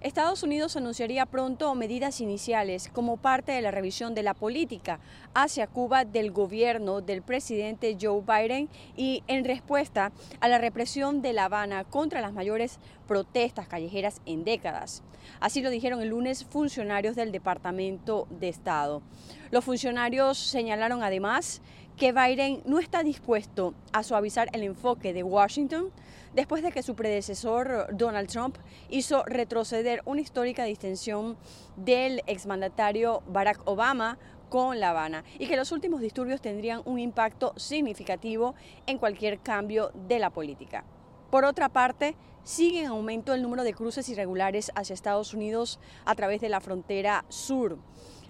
[0.00, 4.98] Estados Unidos anunciaría pronto medidas iniciales como parte de la revisión de la política
[5.34, 10.10] hacia Cuba del gobierno del presidente Joe Biden y en respuesta
[10.40, 15.02] a la represión de La Habana contra las mayores protestas callejeras en décadas.
[15.38, 19.02] Así lo dijeron el lunes funcionarios del Departamento de Estado.
[19.50, 21.60] Los funcionarios señalaron además
[22.00, 25.90] que Biden no está dispuesto a suavizar el enfoque de Washington
[26.32, 28.56] después de que su predecesor Donald Trump
[28.88, 31.36] hizo retroceder una histórica distensión
[31.76, 37.52] del exmandatario Barack Obama con La Habana y que los últimos disturbios tendrían un impacto
[37.58, 38.54] significativo
[38.86, 40.86] en cualquier cambio de la política.
[41.30, 46.14] Por otra parte, sigue en aumento el número de cruces irregulares hacia Estados Unidos a
[46.14, 47.76] través de la frontera sur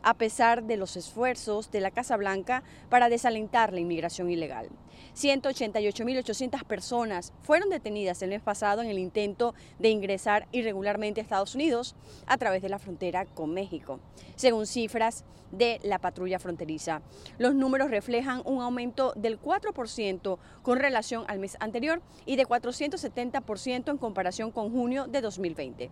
[0.03, 4.69] a pesar de los esfuerzos de la Casa Blanca para desalentar la inmigración ilegal.
[5.15, 11.55] 188.800 personas fueron detenidas el mes pasado en el intento de ingresar irregularmente a Estados
[11.55, 14.01] Unidos a través de la frontera con México,
[14.37, 17.03] según cifras de la patrulla fronteriza.
[17.39, 23.91] Los números reflejan un aumento del 4% con relación al mes anterior y de 470%
[23.91, 25.91] en comparación con junio de 2020.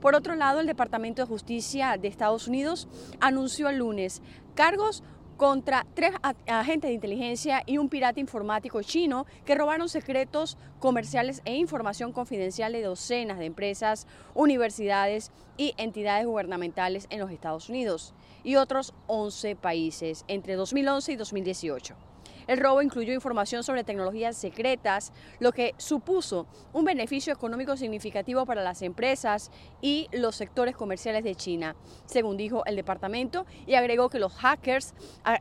[0.00, 2.88] Por otro lado, el Departamento de Justicia de Estados Unidos
[3.20, 4.22] anunció el lunes
[4.54, 5.02] cargos
[5.36, 6.12] contra tres
[6.46, 12.72] agentes de inteligencia y un pirata informático chino que robaron secretos comerciales e información confidencial
[12.72, 19.56] de docenas de empresas, universidades y entidades gubernamentales en los Estados Unidos y otros 11
[19.56, 22.13] países entre 2011 y 2018.
[22.46, 28.62] El robo incluyó información sobre tecnologías secretas, lo que supuso un beneficio económico significativo para
[28.62, 29.50] las empresas
[29.80, 34.94] y los sectores comerciales de China, según dijo el departamento, y agregó que los hackers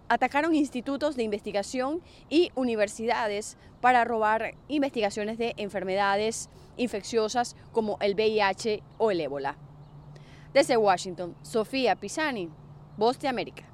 [0.07, 8.81] atacaron institutos de investigación y universidades para robar investigaciones de enfermedades infecciosas como el VIH
[8.97, 9.57] o el ébola.
[10.53, 12.49] Desde Washington, Sofía Pisani,
[12.95, 13.72] Voz de América.